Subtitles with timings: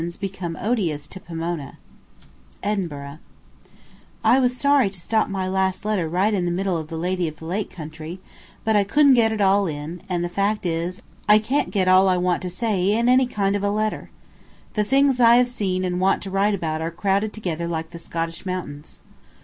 [0.03, 0.97] Letter Number Twenty
[1.27, 1.73] four
[2.63, 3.19] EDINBURGH
[4.23, 7.27] I was sorry to stop my last letter right in the middle of the "Lady
[7.27, 8.19] of the Lake" country,
[8.63, 12.09] but I couldn't get it all in, and the fact is, I can't get all
[12.09, 14.09] I want to say in any kind of a letter.
[14.73, 17.99] The things I have seen and want to write about are crowded together like the
[17.99, 19.01] Scottish mountains.